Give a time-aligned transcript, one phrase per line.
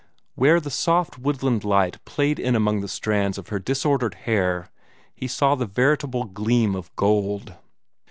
[0.33, 4.71] Where the soft woodland light played in among the strands of her disordered hair,
[5.13, 7.53] he saw the veritable gleam of gold.